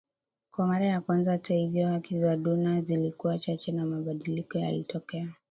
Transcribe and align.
kwa 0.51 0.67
mara 0.67 0.85
ya 0.85 1.01
kwanza 1.01 1.31
Hata 1.31 1.53
hivyo 1.53 1.87
haki 1.87 2.19
za 2.19 2.37
duma 2.37 2.81
zilikuwa 2.81 3.37
chache 3.39 3.71
na 3.71 3.85
mabadiliko 3.85 4.57
yalitokea 4.59 5.33